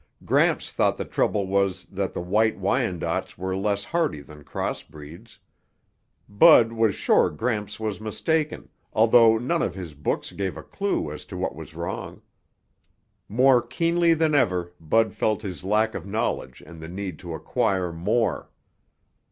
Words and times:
Gramps 0.25 0.71
thought 0.71 0.97
the 0.97 1.05
trouble 1.05 1.45
was 1.45 1.85
that 1.91 2.15
the 2.15 2.21
White 2.21 2.57
Wyandottes 2.57 3.37
were 3.37 3.55
less 3.55 3.83
hardy 3.83 4.21
than 4.21 4.43
crossbreeds. 4.43 5.37
Bud 6.27 6.71
was 6.71 6.95
sure 6.95 7.29
Gramps 7.29 7.79
was 7.79 8.01
mistaken, 8.01 8.69
although 8.93 9.37
none 9.37 9.61
of 9.61 9.75
his 9.75 9.93
books 9.93 10.31
gave 10.31 10.57
a 10.57 10.63
clue 10.63 11.11
as 11.11 11.23
to 11.25 11.37
what 11.37 11.55
was 11.55 11.75
wrong. 11.75 12.23
More 13.29 13.61
keenly 13.61 14.15
than 14.15 14.33
ever, 14.33 14.73
Bud 14.79 15.13
felt 15.13 15.43
his 15.43 15.63
lack 15.63 15.93
of 15.93 16.07
knowledge 16.07 16.63
and 16.65 16.81
the 16.81 16.89
need 16.89 17.19
to 17.19 17.35
acquire 17.35 17.93
more. 17.93 18.49